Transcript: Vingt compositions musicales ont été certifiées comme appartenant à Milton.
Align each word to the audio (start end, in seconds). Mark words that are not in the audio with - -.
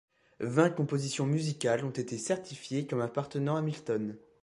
Vingt 0.39 0.71
compositions 0.71 1.27
musicales 1.27 1.85
ont 1.85 1.91
été 1.91 2.17
certifiées 2.17 2.87
comme 2.87 3.01
appartenant 3.01 3.55
à 3.55 3.61
Milton. 3.61 4.17